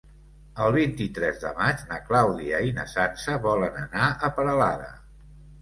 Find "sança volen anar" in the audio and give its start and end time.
2.97-4.09